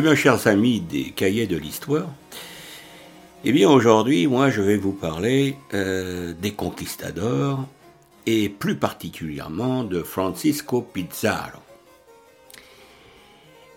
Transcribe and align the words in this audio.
Eh 0.00 0.02
bien, 0.02 0.14
chers 0.14 0.46
amis 0.46 0.80
des 0.80 1.10
cahiers 1.10 1.46
de 1.46 1.58
l'histoire, 1.58 2.08
eh 3.44 3.52
bien 3.52 3.68
aujourd'hui, 3.68 4.26
moi, 4.26 4.48
je 4.48 4.62
vais 4.62 4.78
vous 4.78 4.94
parler 4.94 5.56
euh, 5.74 6.32
des 6.32 6.52
conquistadors 6.52 7.66
et 8.24 8.48
plus 8.48 8.76
particulièrement 8.76 9.84
de 9.84 10.02
Francisco 10.02 10.80
Pizarro. 10.80 11.58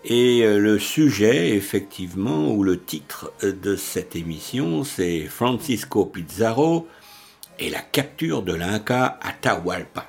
Et 0.06 0.40
euh, 0.44 0.58
le 0.58 0.78
sujet, 0.78 1.50
effectivement, 1.50 2.50
ou 2.50 2.62
le 2.62 2.80
titre 2.80 3.30
de 3.42 3.76
cette 3.76 4.16
émission, 4.16 4.82
c'est 4.82 5.26
Francisco 5.26 6.06
Pizarro 6.06 6.88
et 7.58 7.68
la 7.68 7.82
capture 7.82 8.40
de 8.42 8.54
l'Inca 8.54 9.18
Atahualpa. 9.20 10.06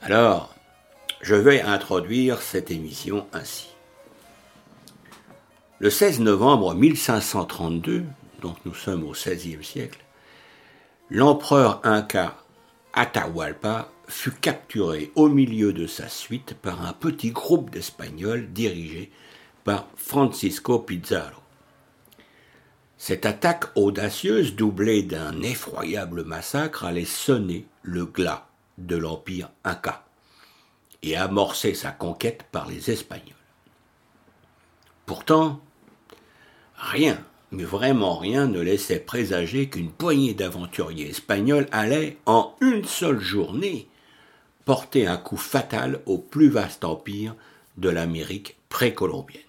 Alors, 0.00 0.54
je 1.20 1.34
vais 1.34 1.60
introduire 1.60 2.40
cette 2.40 2.70
émission 2.70 3.26
ainsi. 3.34 3.73
Le 5.84 5.90
16 5.90 6.20
novembre 6.20 6.74
1532, 6.74 8.04
donc 8.40 8.56
nous 8.64 8.72
sommes 8.72 9.04
au 9.04 9.12
XVIe 9.12 9.62
siècle, 9.62 10.02
l'empereur 11.10 11.82
Inca 11.84 12.38
Atahualpa 12.94 13.90
fut 14.08 14.30
capturé 14.30 15.12
au 15.14 15.28
milieu 15.28 15.74
de 15.74 15.86
sa 15.86 16.08
suite 16.08 16.54
par 16.54 16.86
un 16.86 16.94
petit 16.94 17.32
groupe 17.32 17.68
d'Espagnols 17.68 18.50
dirigé 18.50 19.12
par 19.64 19.86
Francisco 19.94 20.78
Pizarro. 20.78 21.42
Cette 22.96 23.26
attaque 23.26 23.66
audacieuse, 23.76 24.56
doublée 24.56 25.02
d'un 25.02 25.42
effroyable 25.42 26.24
massacre, 26.24 26.86
allait 26.86 27.04
sonner 27.04 27.66
le 27.82 28.06
glas 28.06 28.46
de 28.78 28.96
l'empire 28.96 29.50
Inca 29.64 30.06
et 31.02 31.14
amorcer 31.14 31.74
sa 31.74 31.90
conquête 31.90 32.46
par 32.50 32.70
les 32.70 32.90
Espagnols. 32.90 33.34
Pourtant, 35.04 35.60
rien, 36.84 37.18
mais 37.50 37.64
vraiment 37.64 38.16
rien 38.16 38.46
ne 38.46 38.60
laissait 38.60 39.00
présager 39.00 39.68
qu'une 39.68 39.90
poignée 39.90 40.34
d'aventuriers 40.34 41.10
espagnols 41.10 41.68
allait, 41.72 42.18
en 42.26 42.54
une 42.60 42.84
seule 42.84 43.20
journée, 43.20 43.88
porter 44.64 45.06
un 45.06 45.16
coup 45.16 45.36
fatal 45.36 46.00
au 46.06 46.18
plus 46.18 46.48
vaste 46.48 46.84
empire 46.84 47.34
de 47.76 47.88
l'Amérique 47.88 48.56
précolombienne. 48.68 49.40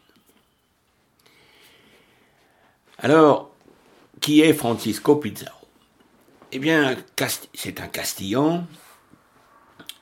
Alors, 2.97 3.52
qui 4.22 4.41
est 4.41 4.53
Francisco 4.53 5.17
Pizarro? 5.17 5.67
Eh 6.52 6.59
bien, 6.59 6.95
c'est 7.53 7.81
un 7.81 7.88
Castillan, 7.88 8.66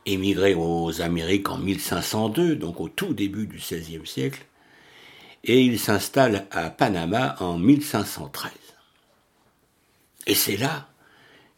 émigré 0.06 0.54
aux 0.54 1.02
Amériques 1.02 1.50
en 1.50 1.58
1502, 1.58 2.56
donc 2.56 2.80
au 2.80 2.90
tout 2.90 3.14
début 3.14 3.48
du 3.48 3.58
XVIe 3.58 4.06
siècle, 4.06 4.46
et 5.44 5.62
il 5.62 5.80
s'installe 5.80 6.48
à 6.52 6.70
Panama 6.70 7.36
en 7.40 7.58
1513. 7.58 8.52
Et 10.26 10.36
c'est 10.36 10.58
là 10.58 10.88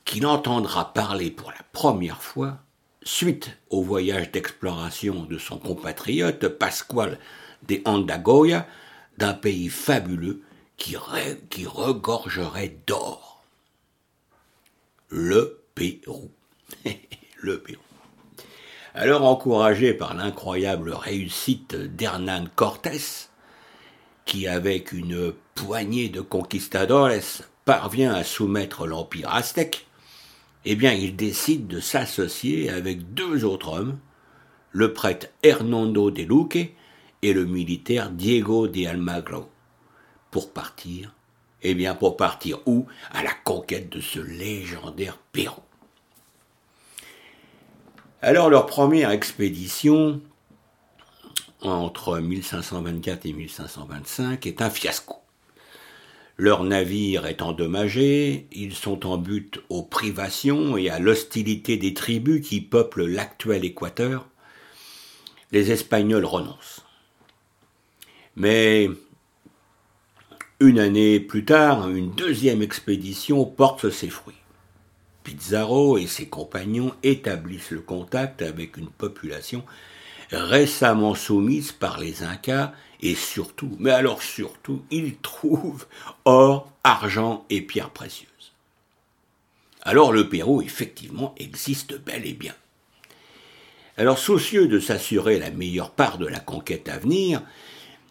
qu'il 0.05 0.25
entendra 0.25 0.93
parler 0.93 1.31
pour 1.31 1.51
la 1.51 1.63
première 1.71 2.21
fois, 2.21 2.59
suite 3.03 3.57
au 3.69 3.83
voyage 3.83 4.31
d'exploration 4.31 5.23
de 5.23 5.37
son 5.37 5.57
compatriote 5.57 6.47
Pascual 6.47 7.19
de 7.67 7.81
Andagoya, 7.85 8.67
d'un 9.17 9.33
pays 9.33 9.69
fabuleux 9.69 10.41
qui, 10.77 10.95
regorgerait 10.95 12.77
d'or. 12.85 13.43
Le 15.09 15.61
Pérou. 15.73 16.31
le 17.37 17.59
Pérou. 17.59 17.81
Alors 18.93 19.23
encouragé 19.25 19.93
par 19.93 20.13
l'incroyable 20.13 20.91
réussite 20.91 21.75
d'Hernan 21.75 22.45
Cortés, 22.55 23.27
qui 24.25 24.47
avec 24.47 24.91
une 24.91 25.33
poignée 25.53 26.09
de 26.09 26.21
conquistadores 26.21 27.09
parvient 27.63 28.13
à 28.13 28.23
soumettre 28.23 28.85
l'empire 28.85 29.33
aztèque, 29.33 29.87
eh 30.65 30.75
bien 30.75 30.93
il 30.93 31.15
décide 31.15 31.67
de 31.67 31.79
s'associer 31.79 32.69
avec 32.69 33.13
deux 33.13 33.45
autres 33.45 33.69
hommes, 33.69 33.99
le 34.71 34.93
prêtre 34.93 35.27
Hernando 35.43 36.11
de 36.11 36.23
Luque 36.23 36.73
et 37.21 37.33
le 37.33 37.45
militaire 37.45 38.09
Diego 38.09 38.67
de 38.67 38.85
Almagro, 38.85 39.49
pour 40.31 40.51
partir, 40.51 41.13
eh 41.61 41.73
bien 41.73 41.95
pour 41.95 42.17
partir 42.17 42.59
où? 42.65 42.85
À 43.11 43.23
la 43.23 43.31
conquête 43.31 43.89
de 43.89 44.01
ce 44.01 44.19
légendaire 44.19 45.17
Pérou. 45.31 45.61
Alors 48.21 48.49
leur 48.49 48.65
première 48.65 49.11
expédition 49.11 50.19
entre 51.61 52.19
1524 52.19 53.25
et 53.25 53.33
1525 53.33 54.45
est 54.45 54.61
un 54.61 54.69
fiasco. 54.69 55.15
Leur 56.37 56.63
navire 56.65 57.25
est 57.27 57.41
endommagé, 57.41 58.47
ils 58.51 58.75
sont 58.75 59.05
en 59.05 59.17
but 59.17 59.61
aux 59.69 59.83
privations 59.83 60.75
et 60.75 60.89
à 60.89 60.99
l'hostilité 60.99 61.77
des 61.77 61.93
tribus 61.93 62.45
qui 62.45 62.59
peuplent 62.59 63.05
l'actuel 63.05 63.63
Équateur. 63.63 64.27
Les 65.51 65.71
Espagnols 65.71 66.25
renoncent. 66.25 66.85
Mais 68.35 68.89
une 70.59 70.79
année 70.79 71.21
plus 71.21 71.45
tard, 71.45 71.89
une 71.89 72.11
deuxième 72.11 72.61
expédition 72.61 73.45
porte 73.45 73.89
ses 73.89 74.09
fruits. 74.09 74.35
Pizarro 75.23 75.97
et 75.97 76.07
ses 76.07 76.27
compagnons 76.27 76.93
établissent 77.01 77.71
le 77.71 77.79
contact 77.79 78.41
avec 78.41 78.75
une 78.75 78.89
population 78.89 79.63
récemment 80.31 81.15
soumise 81.15 81.71
par 81.71 81.99
les 81.99 82.23
Incas 82.23 82.73
et 83.01 83.15
surtout, 83.15 83.75
mais 83.79 83.91
alors 83.91 84.21
surtout, 84.21 84.83
ils 84.91 85.17
trouvent 85.21 85.85
or, 86.25 86.71
argent 86.83 87.45
et 87.49 87.61
pierres 87.61 87.91
précieuses. 87.91 88.29
Alors 89.81 90.11
le 90.11 90.27
Pérou, 90.27 90.61
effectivement, 90.61 91.35
existe 91.37 91.99
bel 92.03 92.25
et 92.25 92.33
bien. 92.33 92.55
Alors 93.97 94.17
soucieux 94.17 94.67
de 94.67 94.79
s'assurer 94.79 95.39
la 95.39 95.51
meilleure 95.51 95.91
part 95.91 96.17
de 96.17 96.25
la 96.25 96.39
conquête 96.39 96.89
à 96.89 96.97
venir, 96.97 97.41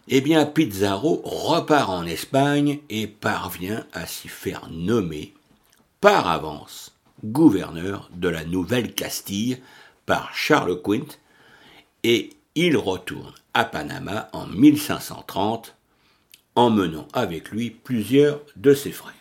eh 0.07 0.21
bien 0.21 0.45
Pizarro 0.45 1.21
repart 1.23 1.89
en 1.89 2.05
Espagne 2.05 2.79
et 2.89 3.07
parvient 3.07 3.85
à 3.91 4.05
s'y 4.07 4.27
faire 4.27 4.69
nommer 4.71 5.33
par 5.99 6.27
avance 6.27 6.95
gouverneur 7.23 8.09
de 8.13 8.29
la 8.29 8.45
Nouvelle-Castille 8.45 9.59
par 10.05 10.33
Charles 10.35 10.81
Quint, 10.81 11.17
et 12.07 12.29
il 12.53 12.77
retourne 12.77 13.33
à 13.55 13.65
Panama 13.65 14.29
en 14.31 14.45
1530, 14.45 15.75
emmenant 16.53 17.07
avec 17.13 17.49
lui 17.49 17.71
plusieurs 17.71 18.41
de 18.55 18.75
ses 18.75 18.91
frères. 18.91 19.15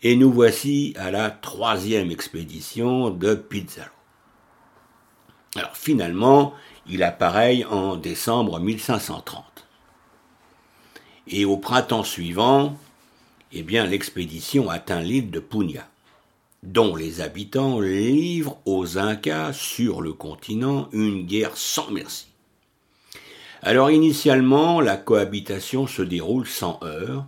Et 0.00 0.16
nous 0.16 0.32
voici 0.32 0.94
à 0.96 1.10
la 1.10 1.30
troisième 1.30 2.10
expédition 2.10 3.10
de 3.10 3.34
Pizarro. 3.34 3.90
Alors 5.54 5.76
finalement, 5.76 6.54
il 6.88 7.02
appareille 7.02 7.66
en 7.66 7.96
décembre 7.96 8.58
1530. 8.58 9.44
Et 11.26 11.44
au 11.44 11.58
printemps 11.58 12.04
suivant, 12.04 12.74
eh 13.52 13.62
l'expédition 13.62 14.70
atteint 14.70 15.02
l'île 15.02 15.30
de 15.30 15.40
Punya 15.40 15.86
dont 16.72 16.94
les 16.94 17.22
habitants 17.22 17.80
livrent 17.80 18.58
aux 18.66 18.98
Incas 18.98 19.54
sur 19.54 20.02
le 20.02 20.12
continent 20.12 20.88
une 20.92 21.24
guerre 21.24 21.56
sans 21.56 21.90
merci. 21.90 22.26
Alors 23.62 23.90
initialement, 23.90 24.80
la 24.80 24.98
cohabitation 24.98 25.86
se 25.86 26.02
déroule 26.02 26.46
sans 26.46 26.78
heurts, 26.82 27.24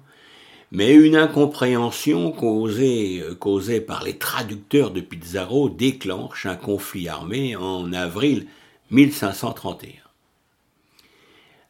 mais 0.72 0.92
une 0.92 1.16
incompréhension 1.16 2.31
causée, 2.32 3.81
par 3.81 4.04
les 4.04 4.19
traducteurs 4.19 4.90
de 4.90 5.00
Pizarro 5.00 5.70
déclenche 5.70 6.44
un 6.44 6.56
conflit 6.56 7.08
armé 7.08 7.56
en 7.56 7.93
avril 7.94 8.46
1531. 8.90 9.90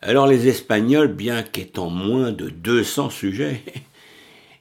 Alors 0.02 0.26
les 0.26 0.48
Espagnols, 0.48 1.12
bien 1.12 1.42
qu'étant 1.42 1.88
moins 1.88 2.32
de 2.32 2.50
200 2.50 3.10
sujets, 3.10 3.62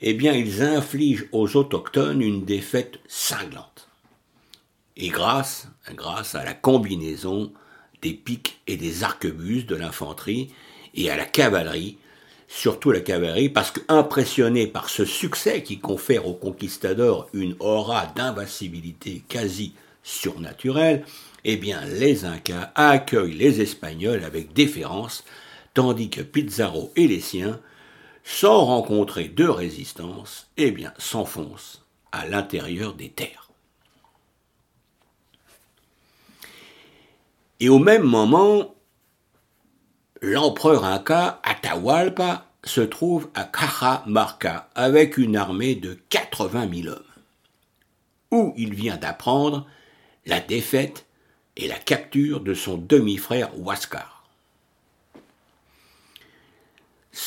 eh 0.01 0.13
bien 0.13 0.33
ils 0.33 0.61
infligent 0.61 1.27
aux 1.31 1.55
autochtones 1.55 2.21
une 2.21 2.45
défaite 2.45 2.99
cinglante. 3.07 3.89
Et 4.97 5.09
grâce, 5.09 5.67
grâce 5.93 6.35
à 6.35 6.43
la 6.43 6.53
combinaison 6.53 7.51
des 8.01 8.13
piques 8.13 8.59
et 8.67 8.77
des 8.77 9.03
arquebuses 9.03 9.65
de 9.65 9.75
l'infanterie 9.75 10.51
et 10.93 11.09
à 11.09 11.17
la 11.17 11.25
cavalerie, 11.25 11.97
surtout 12.47 12.91
la 12.91 13.01
cavalerie, 13.01 13.49
parce 13.49 13.71
qu'impressionnés 13.71 14.67
par 14.67 14.89
ce 14.89 15.05
succès 15.05 15.63
qui 15.63 15.79
confère 15.79 16.27
aux 16.27 16.33
conquistadors 16.33 17.29
une 17.33 17.55
aura 17.59 18.07
d'invincibilité 18.07 19.23
quasi 19.27 19.73
surnaturelle, 20.03 21.05
eh 21.45 21.57
bien 21.57 21.81
les 21.85 22.25
Incas 22.25 22.71
accueillent 22.75 23.37
les 23.37 23.61
Espagnols 23.61 24.23
avec 24.23 24.53
déférence, 24.53 25.23
tandis 25.73 26.09
que 26.09 26.21
Pizarro 26.21 26.91
et 26.95 27.07
les 27.07 27.21
siens 27.21 27.59
sans 28.31 28.63
rencontrer 28.63 29.27
de 29.27 29.45
résistance, 29.45 30.51
eh 30.55 30.69
bien, 30.69 30.93
s'enfonce 30.99 31.83
à 32.11 32.27
l'intérieur 32.27 32.93
des 32.93 33.09
terres. 33.09 33.49
Et 37.59 37.69
au 37.69 37.79
même 37.79 38.03
moment, 38.03 38.75
l'empereur 40.21 40.85
inca 40.85 41.41
Atahualpa 41.43 42.45
se 42.63 42.81
trouve 42.81 43.29
à 43.33 43.45
Cajamarca 43.45 44.69
avec 44.75 45.17
une 45.17 45.35
armée 45.35 45.73
de 45.73 45.95
80 46.09 46.69
000 46.83 46.95
hommes, 46.95 47.03
où 48.29 48.53
il 48.55 48.75
vient 48.75 48.97
d'apprendre 48.97 49.65
la 50.27 50.39
défaite 50.39 51.07
et 51.57 51.67
la 51.67 51.79
capture 51.79 52.41
de 52.41 52.53
son 52.53 52.77
demi-frère 52.77 53.49
Huascar. 53.57 54.18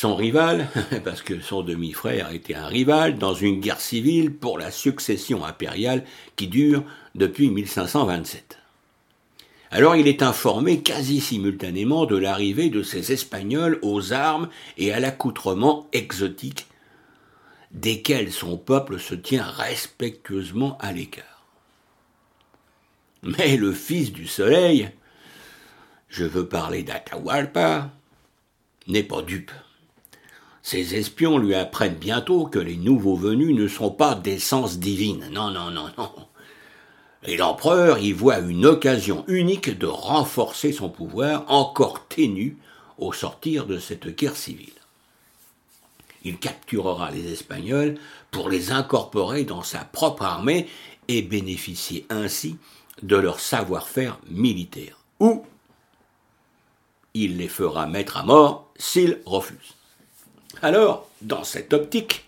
Son 0.03 0.17
rival, 0.17 0.67
parce 1.05 1.23
que 1.23 1.41
son 1.41 1.63
demi-frère 1.63 2.33
était 2.33 2.57
un 2.57 2.67
rival 2.67 3.19
dans 3.19 3.35
une 3.35 3.61
guerre 3.61 3.81
civile 3.81 4.35
pour 4.35 4.59
la 4.59 4.73
succession 4.73 5.45
impériale 5.45 6.03
qui 6.35 6.49
dure 6.49 6.83
depuis 7.15 7.51
1527. 7.51 8.59
Alors 9.71 9.95
il 9.95 10.09
est 10.09 10.25
informé 10.25 10.83
quasi 10.83 11.21
simultanément 11.21 12.05
de 12.05 12.17
l'arrivée 12.17 12.69
de 12.69 12.83
ces 12.83 13.13
Espagnols 13.13 13.79
aux 13.83 14.13
armes 14.13 14.49
et 14.77 14.93
à 14.93 14.99
l'accoutrement 14.99 15.87
exotique, 15.93 16.67
desquels 17.71 18.33
son 18.33 18.59
peuple 18.59 18.99
se 18.99 19.15
tient 19.15 19.45
respectueusement 19.45 20.77
à 20.81 20.91
l'écart. 20.93 21.47
Mais 23.23 23.57
le 23.57 23.71
fils 23.73 24.11
du 24.11 24.27
soleil, 24.27 24.91
je 26.09 26.25
veux 26.25 26.49
parler 26.49 26.83
d'Atahualpa, 26.83 27.93
n'est 28.89 29.05
pas 29.05 29.23
dupe. 29.23 29.53
Ses 30.63 30.95
espions 30.95 31.39
lui 31.39 31.55
apprennent 31.55 31.97
bientôt 31.97 32.47
que 32.47 32.59
les 32.59 32.77
nouveaux 32.77 33.17
venus 33.17 33.55
ne 33.55 33.67
sont 33.67 33.91
pas 33.91 34.15
d'essence 34.15 34.79
divine. 34.79 35.29
Non, 35.33 35.51
non, 35.51 35.71
non, 35.71 35.89
non. 35.99 36.11
Et 37.25 37.37
l'empereur 37.37 37.99
y 37.99 38.13
voit 38.13 38.39
une 38.39 38.67
occasion 38.67 39.25
unique 39.27 39.77
de 39.77 39.87
renforcer 39.87 40.73
son 40.73 40.89
pouvoir 40.89 41.45
encore 41.49 42.07
ténu 42.07 42.57
au 42.99 43.13
sortir 43.13 43.67
de 43.67 43.79
cette 43.79 44.09
guerre 44.09 44.37
civile. 44.37 44.73
Il 46.25 46.39
capturera 46.39 47.11
les 47.11 47.33
Espagnols 47.33 47.97
pour 48.31 48.49
les 48.49 48.71
incorporer 48.71 49.45
dans 49.45 49.63
sa 49.63 49.81
propre 49.81 50.23
armée 50.23 50.69
et 51.09 51.23
bénéficier 51.23 52.07
ainsi 52.11 52.57
de 53.03 53.17
leur 53.17 53.41
savoir-faire 53.41 54.21
militaire. 54.31 54.99
Ou 55.19 55.45
il 57.15 57.37
les 57.37 57.49
fera 57.49 57.87
mettre 57.87 58.17
à 58.17 58.23
mort 58.23 58.71
s'ils 58.77 59.19
refusent. 59.27 59.75
Alors, 60.65 61.09
dans 61.23 61.43
cette 61.43 61.73
optique, 61.73 62.25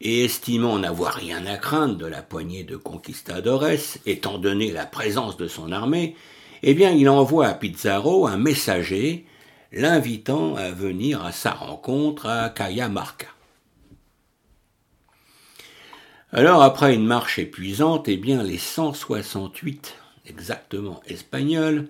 et 0.00 0.24
estimant 0.24 0.80
n'avoir 0.80 1.14
rien 1.14 1.46
à 1.46 1.56
craindre 1.56 1.94
de 1.94 2.06
la 2.06 2.22
poignée 2.22 2.64
de 2.64 2.76
conquistadores, 2.76 3.68
étant 4.04 4.36
donné 4.38 4.72
la 4.72 4.84
présence 4.84 5.36
de 5.36 5.46
son 5.46 5.70
armée, 5.70 6.16
eh 6.64 6.74
bien 6.74 6.90
il 6.90 7.08
envoie 7.08 7.46
à 7.46 7.54
Pizarro 7.54 8.26
un 8.26 8.36
messager 8.36 9.24
l'invitant 9.70 10.56
à 10.56 10.72
venir 10.72 11.24
à 11.24 11.30
sa 11.30 11.52
rencontre 11.52 12.26
à 12.26 12.48
Cayamarca. 12.48 13.28
Alors 16.32 16.62
après 16.62 16.94
une 16.96 17.06
marche 17.06 17.38
épuisante, 17.38 18.08
eh 18.08 18.16
bien 18.16 18.42
les 18.42 18.58
168 18.58 19.94
exactement 20.26 21.00
espagnols, 21.06 21.86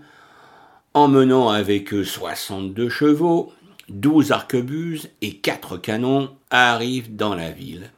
emmenant 0.93 1.49
avec 1.49 1.95
eux 1.95 2.05
62 2.05 2.91
chevaux, 2.91 3.55
12 3.89 4.33
arquebuses 4.33 5.11
et 5.21 5.37
quatre 5.37 5.77
canons 5.77 6.35
arrivent 6.51 7.15
dans 7.15 7.35
la 7.35 7.51
ville, 7.51 7.91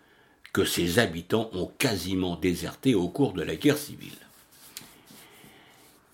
que 0.52 0.64
ses 0.64 0.98
habitants 0.98 1.50
ont 1.52 1.70
quasiment 1.78 2.36
déserté 2.36 2.94
au 2.94 3.08
cours 3.08 3.32
de 3.32 3.42
la 3.42 3.56
guerre 3.56 3.78
civile. 3.78 4.12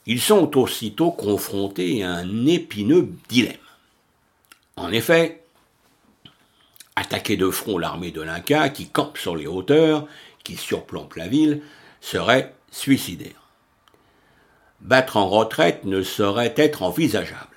Ils 0.07 0.21
sont 0.21 0.57
aussitôt 0.59 1.11
confrontés 1.11 2.03
à 2.03 2.13
un 2.13 2.47
épineux 2.47 3.13
dilemme. 3.29 3.57
En 4.77 4.91
effet, 4.91 5.45
attaquer 6.97 7.37
de 7.37 7.51
front 7.51 7.79
l'armée 7.79 8.11
de 8.11 8.23
l'Inca, 8.23 8.71
qui 8.71 8.89
campe 8.89 9.19
sur 9.19 9.37
les 9.37 9.47
hauteurs, 9.47 10.07
qui 10.43 10.57
surplombe 10.57 11.13
la 11.17 11.29
ville, 11.29 11.63
serait 12.01 12.55
suicidaire. 12.71 13.49
Battre 14.81 15.19
en 15.19 15.29
retraite 15.29 15.85
ne 15.85 16.03
saurait 16.03 16.55
être 16.57 16.83
envisageable. 16.83 17.50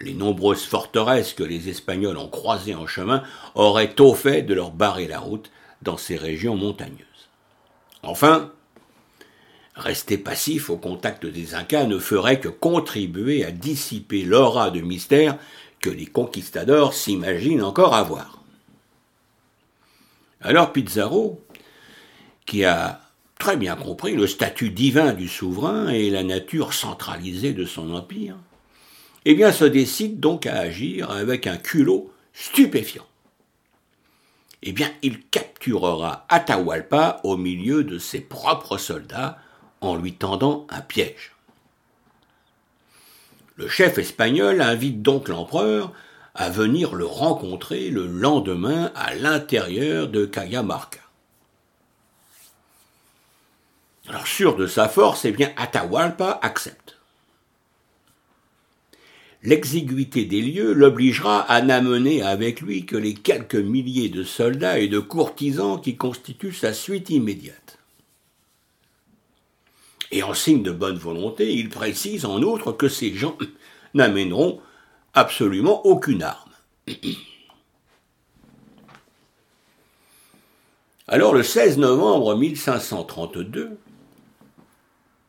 Les 0.00 0.14
nombreuses 0.14 0.64
forteresses 0.64 1.32
que 1.32 1.42
les 1.42 1.68
Espagnols 1.68 2.18
ont 2.18 2.28
croisées 2.28 2.74
en 2.74 2.86
chemin 2.86 3.22
auraient 3.54 3.94
tôt 3.94 4.14
fait 4.14 4.42
de 4.42 4.54
leur 4.54 4.70
barrer 4.70 5.06
la 5.06 5.20
route 5.20 5.50
dans 5.82 5.96
ces 5.96 6.16
régions 6.16 6.56
montagneuses. 6.56 7.06
Enfin, 8.02 8.52
rester 9.74 10.18
passif 10.18 10.68
au 10.70 10.76
contact 10.76 11.24
des 11.24 11.54
Incas 11.54 11.86
ne 11.86 11.98
ferait 11.98 12.40
que 12.40 12.48
contribuer 12.48 13.44
à 13.44 13.50
dissiper 13.50 14.22
l'aura 14.22 14.70
de 14.70 14.80
mystère 14.80 15.38
que 15.80 15.90
les 15.90 16.06
conquistadors 16.06 16.94
s'imaginent 16.94 17.62
encore 17.62 17.94
avoir. 17.94 18.42
Alors 20.40 20.72
Pizarro, 20.72 21.42
qui 22.44 22.64
a 22.64 23.00
très 23.38 23.56
bien 23.56 23.76
compris 23.76 24.14
le 24.14 24.26
statut 24.26 24.70
divin 24.70 25.12
du 25.12 25.28
souverain 25.28 25.88
et 25.88 26.10
la 26.10 26.22
nature 26.22 26.72
centralisée 26.72 27.52
de 27.52 27.64
son 27.64 27.94
empire, 27.94 28.36
eh 29.26 29.34
bien 29.34 29.52
se 29.52 29.64
décide 29.64 30.20
donc 30.20 30.46
à 30.46 30.56
agir 30.56 31.10
avec 31.10 31.46
un 31.46 31.58
culot 31.58 32.10
stupéfiant 32.32 33.06
eh 34.68 34.72
bien, 34.72 34.90
il 35.02 35.22
capturera 35.28 36.26
Atahualpa 36.28 37.20
au 37.22 37.36
milieu 37.36 37.84
de 37.84 37.98
ses 37.98 38.20
propres 38.20 38.78
soldats 38.78 39.38
en 39.80 39.94
lui 39.94 40.14
tendant 40.14 40.66
un 40.70 40.80
piège. 40.80 41.36
Le 43.54 43.68
chef 43.68 43.96
espagnol 43.98 44.60
invite 44.60 45.02
donc 45.02 45.28
l'empereur 45.28 45.92
à 46.34 46.50
venir 46.50 46.96
le 46.96 47.06
rencontrer 47.06 47.90
le 47.90 48.08
lendemain 48.08 48.90
à 48.96 49.14
l'intérieur 49.14 50.08
de 50.08 50.26
Cayamarca. 50.26 51.00
Alors 54.08 54.26
sûr 54.26 54.56
de 54.56 54.66
sa 54.66 54.88
force, 54.88 55.24
eh 55.24 55.32
bien 55.32 55.52
Atahualpa 55.56 56.40
accepte 56.42 56.95
l'exiguïté 59.46 60.24
des 60.24 60.42
lieux 60.42 60.72
l'obligera 60.72 61.40
à 61.40 61.62
n'amener 61.62 62.20
avec 62.20 62.60
lui 62.60 62.84
que 62.84 62.96
les 62.96 63.14
quelques 63.14 63.54
milliers 63.54 64.08
de 64.08 64.24
soldats 64.24 64.80
et 64.80 64.88
de 64.88 64.98
courtisans 64.98 65.80
qui 65.80 65.96
constituent 65.96 66.52
sa 66.52 66.72
suite 66.72 67.10
immédiate. 67.10 67.78
Et 70.10 70.24
en 70.24 70.34
signe 70.34 70.64
de 70.64 70.72
bonne 70.72 70.98
volonté, 70.98 71.54
il 71.54 71.68
précise 71.68 72.24
en 72.24 72.42
outre 72.42 72.72
que 72.72 72.88
ces 72.88 73.14
gens 73.14 73.38
n'amèneront 73.94 74.60
absolument 75.14 75.86
aucune 75.86 76.24
arme. 76.24 76.50
Alors 81.06 81.34
le 81.34 81.44
16 81.44 81.78
novembre 81.78 82.34
1532, 82.34 83.78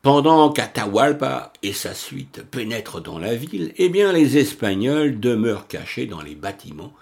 pendant 0.02 0.52
qu'Atahualpa 0.52 1.52
et 1.64 1.74
sa 1.74 1.94
suite 1.94 2.44
pénètrent 2.50 3.02
dans 3.02 3.20
la 3.20 3.36
ville, 3.36 3.74
eh 3.78 3.90
bien 3.90 4.12
les 4.14 4.38
Espagnols 4.38 5.20
demeurent 5.20 5.68
cachés 5.68 6.06
dans 6.06 6.22
les 6.22 6.36
bâtiments 6.36 6.94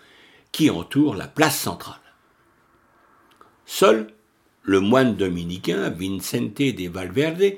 qui 0.51 0.69
entourent 0.69 1.15
la 1.15 1.27
place 1.27 1.59
centrale. 1.59 1.99
Seul 3.65 4.07
le 4.63 4.79
moine 4.79 5.15
dominicain 5.15 5.89
Vincente 5.89 6.57
de 6.57 6.89
Valverde 6.89 7.53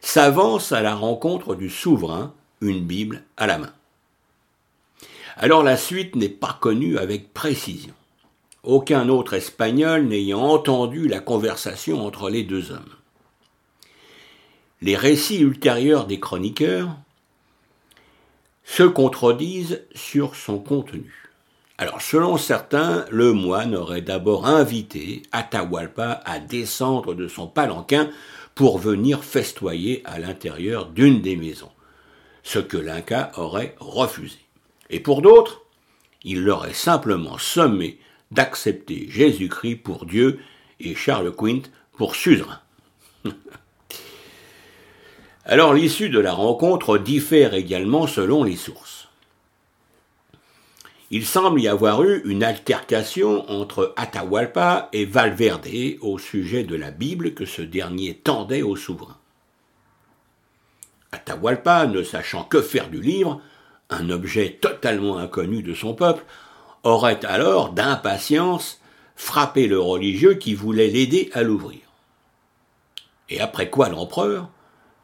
s'avance 0.00 0.72
à 0.72 0.80
la 0.80 0.94
rencontre 0.94 1.54
du 1.54 1.68
souverain, 1.68 2.32
une 2.62 2.86
Bible 2.86 3.22
à 3.36 3.46
la 3.46 3.58
main. 3.58 3.72
Alors 5.36 5.62
la 5.62 5.76
suite 5.76 6.16
n'est 6.16 6.30
pas 6.30 6.56
connue 6.58 6.96
avec 6.96 7.34
précision, 7.34 7.92
aucun 8.62 9.10
autre 9.10 9.34
Espagnol 9.34 10.06
n'ayant 10.06 10.40
entendu 10.40 11.08
la 11.08 11.20
conversation 11.20 12.06
entre 12.06 12.30
les 12.30 12.42
deux 12.42 12.70
hommes 12.70 12.95
les 14.82 14.96
récits 14.96 15.40
ultérieurs 15.40 16.06
des 16.06 16.20
chroniqueurs 16.20 16.96
se 18.64 18.82
contredisent 18.82 19.82
sur 19.94 20.34
son 20.34 20.58
contenu. 20.58 21.12
Alors, 21.78 22.00
selon 22.00 22.36
certains, 22.36 23.04
le 23.10 23.32
moine 23.32 23.74
aurait 23.74 24.00
d'abord 24.00 24.46
invité 24.46 25.22
Atahualpa 25.32 26.22
à 26.24 26.38
descendre 26.38 27.14
de 27.14 27.28
son 27.28 27.46
palanquin 27.46 28.10
pour 28.54 28.78
venir 28.78 29.22
festoyer 29.22 30.02
à 30.06 30.18
l'intérieur 30.18 30.86
d'une 30.86 31.20
des 31.20 31.36
maisons, 31.36 31.70
ce 32.42 32.58
que 32.58 32.78
l'Inca 32.78 33.30
aurait 33.36 33.76
refusé. 33.78 34.38
Et 34.88 35.00
pour 35.00 35.20
d'autres, 35.20 35.62
il 36.24 36.42
l'aurait 36.42 36.72
simplement 36.72 37.38
sommé 37.38 37.98
d'accepter 38.30 39.06
Jésus-Christ 39.10 39.76
pour 39.76 40.06
Dieu 40.06 40.40
et 40.80 40.94
Charles 40.94 41.34
Quint 41.34 41.62
pour 41.96 42.16
suzerain. 42.16 42.60
Alors 45.48 45.74
l'issue 45.74 46.08
de 46.08 46.18
la 46.18 46.32
rencontre 46.32 46.98
diffère 46.98 47.54
également 47.54 48.08
selon 48.08 48.42
les 48.42 48.56
sources. 48.56 49.06
Il 51.12 51.24
semble 51.24 51.60
y 51.60 51.68
avoir 51.68 52.02
eu 52.02 52.20
une 52.24 52.42
altercation 52.42 53.48
entre 53.48 53.94
Atahualpa 53.96 54.88
et 54.92 55.04
Valverde 55.04 55.68
au 56.00 56.18
sujet 56.18 56.64
de 56.64 56.74
la 56.74 56.90
Bible 56.90 57.32
que 57.32 57.44
ce 57.44 57.62
dernier 57.62 58.14
tendait 58.14 58.62
au 58.62 58.74
souverain. 58.74 59.18
Atahualpa, 61.12 61.86
ne 61.86 62.02
sachant 62.02 62.42
que 62.42 62.60
faire 62.60 62.90
du 62.90 63.00
livre, 63.00 63.40
un 63.88 64.10
objet 64.10 64.58
totalement 64.60 65.18
inconnu 65.18 65.62
de 65.62 65.74
son 65.74 65.94
peuple, 65.94 66.24
aurait 66.82 67.24
alors, 67.24 67.70
d'impatience, 67.70 68.80
frappé 69.14 69.68
le 69.68 69.78
religieux 69.78 70.34
qui 70.34 70.54
voulait 70.54 70.88
l'aider 70.88 71.30
à 71.34 71.44
l'ouvrir. 71.44 71.82
Et 73.28 73.40
après 73.40 73.70
quoi 73.70 73.88
l'empereur, 73.88 74.50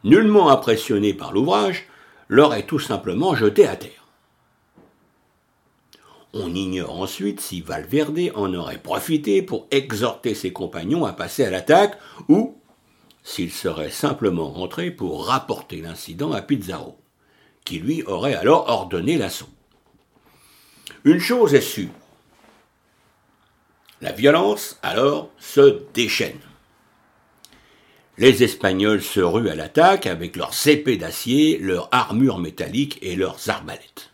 nullement 0.04 0.50
impressionné 0.50 1.14
par 1.14 1.32
l'ouvrage, 1.32 1.86
l'aurait 2.28 2.66
tout 2.66 2.78
simplement 2.78 3.34
jeté 3.34 3.66
à 3.66 3.76
terre. 3.76 4.06
On 6.34 6.54
ignore 6.54 7.00
ensuite 7.00 7.40
si 7.40 7.60
Valverde 7.60 8.30
en 8.34 8.54
aurait 8.54 8.78
profité 8.78 9.42
pour 9.42 9.66
exhorter 9.70 10.34
ses 10.34 10.52
compagnons 10.52 11.04
à 11.04 11.12
passer 11.12 11.44
à 11.44 11.50
l'attaque 11.50 11.98
ou 12.28 12.56
s'il 13.22 13.52
serait 13.52 13.90
simplement 13.90 14.50
rentré 14.50 14.90
pour 14.90 15.26
rapporter 15.26 15.80
l'incident 15.80 16.32
à 16.32 16.42
Pizarro, 16.42 16.98
qui 17.64 17.78
lui 17.78 18.02
aurait 18.04 18.34
alors 18.34 18.68
ordonné 18.68 19.18
l'assaut. 19.18 19.48
Une 21.04 21.20
chose 21.20 21.54
est 21.54 21.60
sûre. 21.60 21.90
La 24.00 24.12
violence, 24.12 24.78
alors, 24.82 25.30
se 25.38 25.84
déchaîne. 25.94 26.40
Les 28.22 28.44
Espagnols 28.44 29.02
se 29.02 29.18
ruent 29.18 29.48
à 29.48 29.56
l'attaque 29.56 30.06
avec 30.06 30.36
leurs 30.36 30.54
épées 30.68 30.96
d'acier, 30.96 31.58
leurs 31.58 31.88
armures 31.90 32.38
métalliques 32.38 33.00
et 33.02 33.16
leurs 33.16 33.50
arbalètes. 33.50 34.12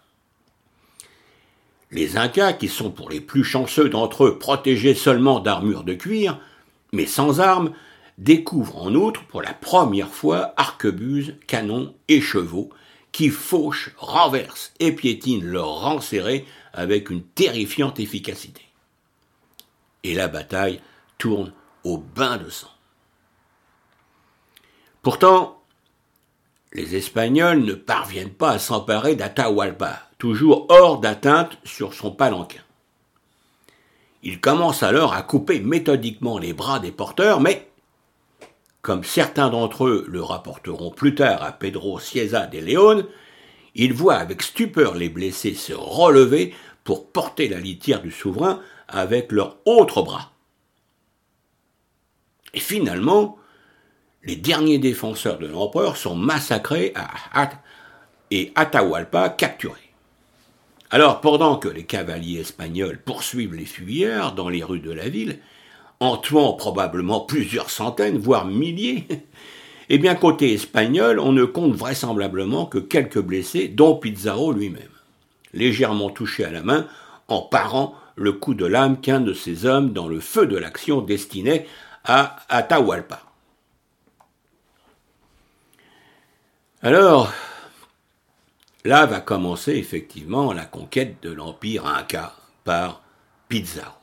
Les 1.91 2.17
Incas, 2.17 2.55
qui 2.55 2.69
sont 2.69 2.91
pour 2.91 3.11
les 3.11 3.21
plus 3.21 3.45
chanceux 3.45 3.91
d'entre 3.91 4.25
eux 4.25 4.39
protégés 4.39 4.95
seulement 4.95 5.41
d'armures 5.41 5.85
de 5.85 5.93
cuir, 5.93 6.41
mais 6.91 7.05
sans 7.05 7.41
armes, 7.41 7.75
découvrent 8.17 8.83
en 8.83 8.95
outre 8.95 9.27
pour 9.27 9.43
la 9.43 9.53
première 9.53 10.09
fois 10.09 10.55
arquebuses, 10.57 11.37
canons 11.47 11.95
et 12.09 12.23
chevaux, 12.23 12.71
qui 13.13 13.29
fauchent, 13.29 13.91
renversent 13.99 14.73
et 14.81 14.93
piétinent 14.93 15.45
leurs 15.45 15.83
rangs 15.83 16.01
serrés 16.01 16.47
avec 16.73 17.11
une 17.11 17.25
terrifiante 17.25 18.01
efficacité. 18.01 18.63
Et 20.03 20.15
la 20.15 20.29
bataille 20.29 20.81
tourne 21.19 21.53
au 21.85 21.99
bain 21.99 22.39
de 22.39 22.49
sang. 22.49 22.71
Pourtant, 25.09 25.63
les 26.75 26.95
Espagnols 26.95 27.65
ne 27.65 27.73
parviennent 27.73 28.29
pas 28.29 28.51
à 28.51 28.59
s'emparer 28.59 29.17
d'Atahualpa, 29.17 30.03
toujours 30.19 30.67
hors 30.69 30.99
d'atteinte 31.01 31.57
sur 31.65 31.95
son 31.95 32.11
palanquin. 32.11 32.61
Ils 34.23 34.39
commencent 34.39 34.83
alors 34.83 35.15
à 35.15 35.23
couper 35.23 35.61
méthodiquement 35.61 36.37
les 36.37 36.53
bras 36.53 36.79
des 36.79 36.93
porteurs, 36.93 37.41
mais, 37.41 37.71
comme 38.83 39.03
certains 39.03 39.49
d'entre 39.49 39.87
eux 39.87 40.05
le 40.09 40.23
rapporteront 40.23 40.91
plus 40.91 41.15
tard 41.15 41.43
à 41.43 41.53
Pedro 41.53 41.99
Cieza 41.99 42.47
de 42.47 42.59
León, 42.59 43.07
ils 43.75 43.95
voient 43.95 44.17
avec 44.17 44.43
stupeur 44.43 44.95
les 44.95 45.09
blessés 45.09 45.55
se 45.55 45.73
relever 45.73 46.55
pour 46.85 47.11
porter 47.11 47.49
la 47.49 47.61
litière 47.61 48.03
du 48.03 48.13
souverain 48.13 48.61
avec 48.89 49.33
leur 49.33 49.57
autre 49.65 50.03
bras. 50.03 50.33
Et 52.53 52.61
finalement, 52.61 53.38
les 54.25 54.37
derniers 54.37 54.79
défenseurs 54.79 55.39
de 55.39 55.47
l'empereur 55.47 55.97
sont 55.97 56.17
massacrés 56.17 56.93
à 56.95 57.51
et 58.31 58.53
Atahualpa 58.55 59.31
capturé. 59.31 59.81
Alors, 60.91 61.21
pendant 61.21 61.57
que 61.57 61.69
les 61.69 61.85
cavaliers 61.85 62.41
espagnols 62.41 62.99
poursuivent 62.99 63.55
les 63.55 63.65
fuyards 63.65 64.35
dans 64.35 64.49
les 64.49 64.63
rues 64.63 64.81
de 64.81 64.93
la 64.93 65.09
ville, 65.09 65.39
en 66.01 66.17
tuant 66.17 66.53
probablement 66.55 67.21
plusieurs 67.21 67.71
centaines, 67.71 68.19
voire 68.19 68.47
milliers, 68.47 69.07
eh 69.89 69.99
bien, 69.99 70.15
côté 70.15 70.53
espagnol, 70.53 71.19
on 71.19 71.33
ne 71.33 71.45
compte 71.45 71.75
vraisemblablement 71.75 72.67
que 72.67 72.79
quelques 72.79 73.21
blessés, 73.21 73.69
dont 73.69 73.97
Pizarro 73.97 74.53
lui-même, 74.53 74.83
légèrement 75.53 76.11
touché 76.11 76.45
à 76.45 76.51
la 76.51 76.63
main 76.63 76.87
en 77.29 77.43
parant 77.43 77.95
le 78.17 78.33
coup 78.33 78.55
de 78.55 78.67
lame 78.67 79.01
qu'un 79.01 79.21
de 79.21 79.35
ses 79.35 79.67
hommes 79.67 79.93
dans 79.93 80.09
le 80.09 80.21
feu 80.21 80.47
de 80.47 80.57
l'action 80.57 81.03
destinait 81.03 81.67
à 82.05 82.37
Atahualpa. 82.49 83.28
Alors, 86.81 87.33
là 88.85 89.05
va 89.05 89.21
commencer 89.21 89.73
effectivement 89.73 90.53
la 90.53 90.65
conquête 90.65 91.17
de 91.23 91.33
l'empire 91.33 91.87
Inca 91.87 92.37
par 92.63 93.03
Pizarro. 93.49 93.99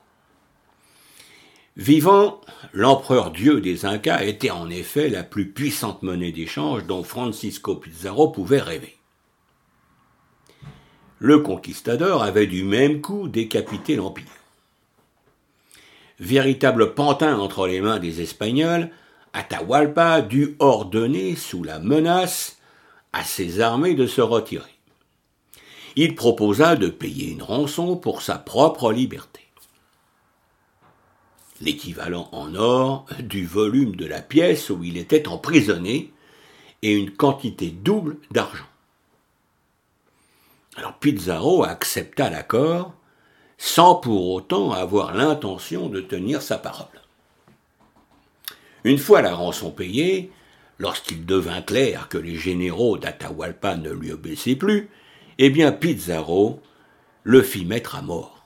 Vivant, 1.77 2.41
l'empereur 2.73 3.31
dieu 3.31 3.61
des 3.61 3.85
Incas 3.85 4.23
était 4.23 4.49
en 4.49 4.69
effet 4.69 5.07
la 5.09 5.23
plus 5.23 5.51
puissante 5.51 6.03
monnaie 6.03 6.33
d'échange 6.33 6.85
dont 6.85 7.03
Francisco 7.03 7.75
Pizarro 7.75 8.29
pouvait 8.29 8.61
rêver. 8.61 8.97
Le 11.19 11.39
conquistador 11.39 12.23
avait 12.23 12.47
du 12.47 12.63
même 12.63 12.99
coup 12.99 13.29
décapité 13.29 13.95
l'empire. 13.95 14.25
Véritable 16.19 16.93
pantin 16.93 17.37
entre 17.37 17.67
les 17.67 17.79
mains 17.79 17.99
des 17.99 18.21
Espagnols, 18.21 18.89
Atahualpa 19.33 20.21
dut 20.21 20.55
ordonner, 20.59 21.35
sous 21.35 21.63
la 21.63 21.79
menace, 21.79 22.54
à 23.15 23.23
ses 23.23 23.61
armées 23.61 23.95
de 23.95 24.07
se 24.07 24.19
retirer. 24.19 24.75
Il 25.95 26.15
proposa 26.15 26.75
de 26.75 26.89
payer 26.89 27.31
une 27.31 27.41
rançon 27.41 27.95
pour 27.95 28.21
sa 28.21 28.37
propre 28.37 28.91
liberté. 28.91 29.39
L'équivalent 31.61 32.27
en 32.33 32.53
or 32.55 33.05
du 33.19 33.45
volume 33.45 33.95
de 33.95 34.05
la 34.05 34.21
pièce 34.21 34.69
où 34.69 34.83
il 34.83 34.97
était 34.97 35.29
emprisonné 35.29 36.11
et 36.81 36.91
une 36.91 37.11
quantité 37.11 37.69
double 37.69 38.17
d'argent. 38.31 38.67
Alors 40.75 40.99
Pizarro 40.99 41.63
accepta 41.63 42.29
l'accord 42.29 42.93
sans 43.57 43.95
pour 43.95 44.29
autant 44.31 44.73
avoir 44.73 45.13
l'intention 45.13 45.87
de 45.87 46.01
tenir 46.01 46.41
sa 46.41 46.57
parole. 46.57 46.87
Une 48.83 48.97
fois 48.97 49.21
la 49.21 49.33
rançon 49.33 49.71
payée, 49.71 50.33
lorsqu'il 50.77 51.25
devint 51.25 51.61
clair 51.61 52.09
que 52.09 52.17
les 52.17 52.35
généraux 52.35 52.97
d'Atahualpa 52.97 53.77
ne 53.77 53.91
lui 53.91 54.11
obéissaient 54.11 54.55
plus, 54.55 54.89
eh 55.37 55.49
bien 55.49 55.71
Pizarro 55.71 56.61
le 57.23 57.41
fit 57.41 57.65
mettre 57.65 57.95
à 57.95 58.01
mort. 58.01 58.45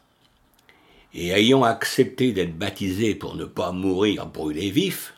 Et 1.14 1.30
ayant 1.30 1.64
accepté 1.64 2.32
d'être 2.32 2.58
baptisé 2.58 3.16
pour 3.16 3.36
ne 3.36 3.46
pas 3.46 3.72
mourir 3.72 4.28
brûlé 4.28 4.70
vif, 4.70 5.14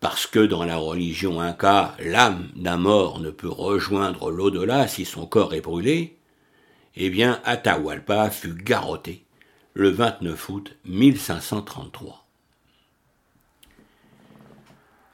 parce 0.00 0.28
que 0.28 0.38
dans 0.38 0.64
la 0.64 0.76
religion 0.76 1.40
inca, 1.40 1.96
l'âme 1.98 2.50
d'un 2.54 2.76
mort 2.76 3.18
ne 3.18 3.30
peut 3.30 3.48
rejoindre 3.48 4.30
l'au-delà 4.30 4.86
si 4.86 5.04
son 5.04 5.26
corps 5.26 5.54
est 5.54 5.60
brûlé, 5.60 6.16
eh 6.94 7.10
bien 7.10 7.40
Atahualpa 7.44 8.30
fut 8.30 8.54
garrotté 8.54 9.24
le 9.74 9.90
29 9.90 10.48
août 10.50 10.76
1533. 10.84 12.27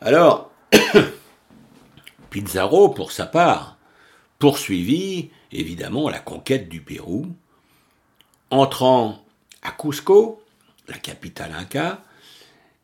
Alors, 0.05 0.53
Pizarro, 2.31 2.91
pour 2.91 3.11
sa 3.11 3.25
part, 3.25 3.79
poursuivit 4.39 5.31
évidemment 5.51 6.11
la 6.11 6.19
conquête 6.19 6.69
du 6.69 6.83
Pérou, 6.83 7.27
entrant 8.51 9.25
à 9.63 9.71
Cusco, 9.71 10.43
la 10.89 10.99
capitale 10.99 11.53
inca, 11.53 12.05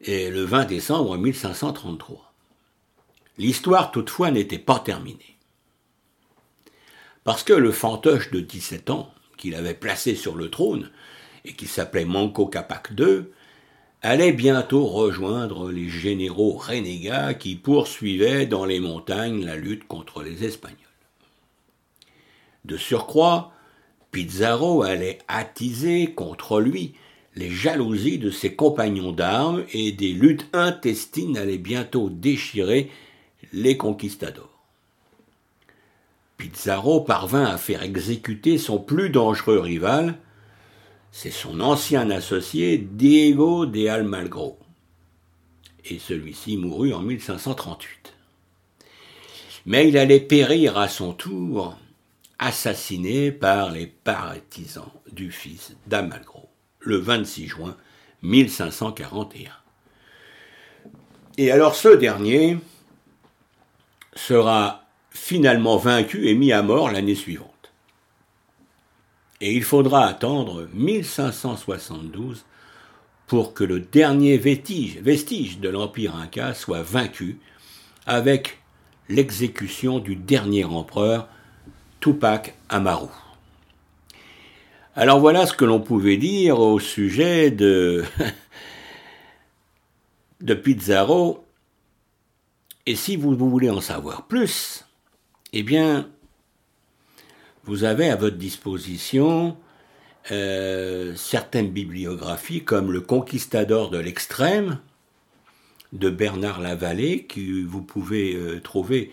le 0.06 0.44
20 0.44 0.64
décembre 0.64 1.18
1533. 1.18 2.32
L'histoire 3.36 3.90
toutefois 3.90 4.30
n'était 4.30 4.58
pas 4.58 4.78
terminée. 4.78 5.36
Parce 7.24 7.42
que 7.42 7.52
le 7.52 7.70
fantoche 7.70 8.30
de 8.30 8.40
17 8.40 8.88
ans, 8.88 9.12
qu'il 9.36 9.54
avait 9.56 9.74
placé 9.74 10.14
sur 10.14 10.36
le 10.36 10.48
trône, 10.48 10.90
et 11.44 11.52
qui 11.52 11.66
s'appelait 11.66 12.06
Manco 12.06 12.46
Capac 12.46 12.88
II, 12.98 13.26
allait 14.02 14.32
bientôt 14.32 14.86
rejoindre 14.86 15.70
les 15.70 15.88
généraux 15.88 16.52
renégats 16.52 17.34
qui 17.34 17.54
poursuivaient 17.54 18.46
dans 18.46 18.64
les 18.64 18.80
montagnes 18.80 19.44
la 19.44 19.56
lutte 19.56 19.86
contre 19.86 20.22
les 20.22 20.44
Espagnols. 20.44 20.78
De 22.64 22.76
surcroît, 22.76 23.52
Pizarro 24.10 24.82
allait 24.82 25.18
attiser 25.28 26.12
contre 26.12 26.60
lui 26.60 26.94
les 27.36 27.50
jalousies 27.50 28.18
de 28.18 28.30
ses 28.30 28.54
compagnons 28.54 29.12
d'armes 29.12 29.64
et 29.72 29.92
des 29.92 30.12
luttes 30.12 30.48
intestines 30.52 31.36
allaient 31.36 31.58
bientôt 31.58 32.10
déchirer 32.10 32.90
les 33.52 33.76
conquistadors. 33.76 34.48
Pizarro 36.36 37.02
parvint 37.02 37.44
à 37.44 37.58
faire 37.58 37.82
exécuter 37.82 38.58
son 38.58 38.78
plus 38.78 39.10
dangereux 39.10 39.58
rival, 39.58 40.18
c'est 41.12 41.30
son 41.30 41.60
ancien 41.60 42.10
associé 42.10 42.78
Diego 42.78 43.66
de 43.66 43.88
Almagro. 43.88 44.58
Et 45.84 45.98
celui-ci 45.98 46.56
mourut 46.56 46.92
en 46.92 47.00
1538. 47.00 48.14
Mais 49.66 49.88
il 49.88 49.98
allait 49.98 50.20
périr 50.20 50.78
à 50.78 50.88
son 50.88 51.12
tour, 51.12 51.76
assassiné 52.38 53.32
par 53.32 53.70
les 53.70 53.86
partisans 53.86 54.90
du 55.12 55.30
fils 55.30 55.76
d'Amalgro, 55.86 56.48
le 56.80 56.96
26 56.96 57.46
juin 57.48 57.76
1541. 58.22 59.50
Et 61.38 61.50
alors 61.50 61.74
ce 61.74 61.88
dernier 61.88 62.58
sera 64.14 64.84
finalement 65.10 65.76
vaincu 65.76 66.28
et 66.28 66.34
mis 66.34 66.52
à 66.52 66.62
mort 66.62 66.90
l'année 66.90 67.14
suivante. 67.14 67.59
Et 69.40 69.54
il 69.54 69.64
faudra 69.64 70.06
attendre 70.06 70.68
1572 70.74 72.44
pour 73.26 73.54
que 73.54 73.64
le 73.64 73.80
dernier 73.80 74.36
vestige, 74.36 74.98
vestige 74.98 75.60
de 75.60 75.68
l'Empire 75.68 76.16
Inca 76.16 76.52
soit 76.52 76.82
vaincu 76.82 77.38
avec 78.04 78.58
l'exécution 79.08 79.98
du 79.98 80.16
dernier 80.16 80.64
empereur, 80.64 81.28
Tupac 82.00 82.54
Amaru. 82.68 83.08
Alors 84.94 85.20
voilà 85.20 85.46
ce 85.46 85.52
que 85.52 85.64
l'on 85.64 85.80
pouvait 85.80 86.16
dire 86.16 86.58
au 86.58 86.80
sujet 86.80 87.50
de, 87.50 88.04
de 90.40 90.54
Pizarro. 90.54 91.44
Et 92.86 92.96
si 92.96 93.16
vous 93.16 93.36
voulez 93.36 93.70
en 93.70 93.80
savoir 93.80 94.26
plus, 94.26 94.86
eh 95.52 95.62
bien, 95.62 96.08
vous 97.64 97.84
avez 97.84 98.08
à 98.08 98.16
votre 98.16 98.36
disposition 98.36 99.56
euh, 100.30 101.14
certaines 101.16 101.70
bibliographies 101.70 102.62
comme 102.62 102.92
Le 102.92 103.00
Conquistador 103.00 103.90
de 103.90 103.98
l'extrême 103.98 104.78
de 105.92 106.08
Bernard 106.08 106.60
Lavallée, 106.60 107.24
que 107.24 107.64
vous 107.64 107.82
pouvez 107.82 108.34
euh, 108.34 108.60
trouver 108.60 109.10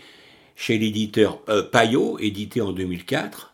chez 0.56 0.77
l'éditeur 0.77 1.39
euh, 1.50 1.63
Payot, 1.63 2.20
édité 2.20 2.62
en 2.62 2.72
2004. 2.72 3.54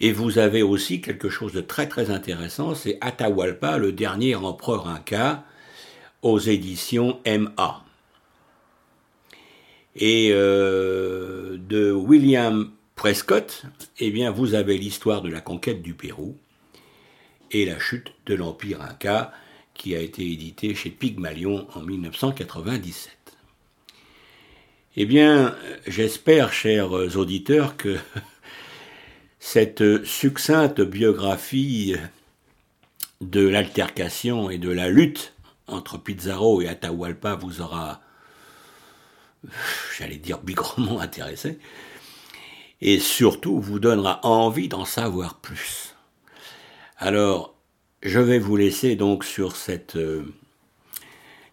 Et 0.00 0.12
vous 0.12 0.38
avez 0.38 0.62
aussi 0.62 1.00
quelque 1.00 1.30
chose 1.30 1.52
de 1.52 1.60
très 1.60 1.88
très 1.88 2.10
intéressant, 2.10 2.74
c'est 2.74 2.98
Atahualpa, 3.00 3.78
le 3.78 3.92
dernier 3.92 4.34
empereur 4.34 4.88
inca, 4.88 5.44
aux 6.22 6.38
éditions 6.38 7.20
MA. 7.26 7.84
Et 9.96 10.30
de 10.30 11.92
William 11.92 12.72
Prescott, 12.96 13.64
eh 13.98 14.10
bien, 14.10 14.30
vous 14.30 14.54
avez 14.54 14.78
l'histoire 14.78 15.20
de 15.20 15.28
la 15.28 15.40
conquête 15.40 15.82
du 15.82 15.94
Pérou 15.94 16.38
et 17.50 17.66
la 17.66 17.78
chute 17.78 18.12
de 18.26 18.34
l'Empire 18.34 18.80
Inca, 18.82 19.32
qui 19.74 19.94
a 19.94 20.00
été 20.00 20.30
édité 20.30 20.74
chez 20.74 20.90
Pygmalion 20.90 21.66
en 21.74 21.80
1997. 21.80 23.12
Eh 24.96 25.06
bien, 25.06 25.56
j'espère, 25.86 26.52
chers 26.52 26.92
auditeurs, 26.92 27.76
que 27.76 27.98
cette 29.40 30.04
succincte 30.04 30.80
biographie 30.80 31.96
de 33.20 33.46
l'altercation 33.46 34.50
et 34.50 34.58
de 34.58 34.70
la 34.70 34.88
lutte 34.88 35.34
entre 35.66 35.98
Pizarro 35.98 36.62
et 36.62 36.68
Atahualpa 36.68 37.34
vous 37.34 37.60
aura, 37.60 38.00
j'allais 39.98 40.16
dire, 40.16 40.38
bigrement 40.38 41.00
intéressé 41.00 41.58
et 42.84 43.00
surtout 43.00 43.58
vous 43.58 43.80
donnera 43.80 44.20
envie 44.24 44.68
d'en 44.68 44.84
savoir 44.84 45.38
plus. 45.38 45.96
Alors, 46.98 47.54
je 48.02 48.20
vais 48.20 48.38
vous 48.38 48.56
laisser 48.56 48.94
donc 48.94 49.24
sur 49.24 49.56
cette 49.56 49.96
euh, 49.96 50.26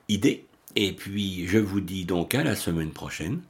idée, 0.09 0.45
et 0.75 0.91
puis 0.91 1.47
je 1.47 1.57
vous 1.57 1.79
dis 1.79 2.03
donc 2.03 2.35
à 2.35 2.43
la 2.43 2.55
semaine 2.55 2.91
prochaine, 2.91 3.41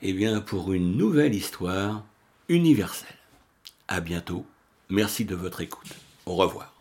eh 0.00 0.14
bien 0.14 0.40
pour 0.40 0.72
une 0.72 0.96
nouvelle 0.96 1.34
histoire 1.34 2.02
universelle. 2.48 3.08
À 3.88 4.00
bientôt. 4.00 4.46
Merci 4.88 5.26
de 5.26 5.34
votre 5.34 5.60
écoute. 5.60 5.92
Au 6.24 6.34
revoir. 6.34 6.71